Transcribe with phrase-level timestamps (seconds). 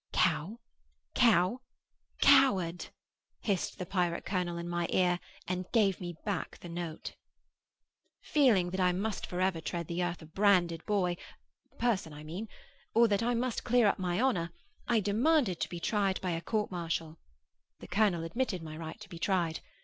[0.13, 2.87] 'Cow—cow—coward,'
[3.39, 7.13] hissed the pirate colonel in my ear, and gave me back the note.
[8.23, 13.21] Feeling that I must for ever tread the earth a branded boy,—person I mean,—or that
[13.21, 14.49] I must clear up my honour,
[14.87, 17.19] I demanded to be tried by a court martial.
[17.77, 19.59] The colonel admitted my right to be tried.